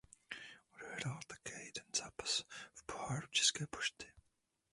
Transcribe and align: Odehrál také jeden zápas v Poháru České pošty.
Odehrál 0.73 1.19
také 1.27 1.63
jeden 1.65 1.85
zápas 1.95 2.43
v 2.73 2.83
Poháru 2.85 3.27
České 3.27 3.67
pošty. 3.67 4.05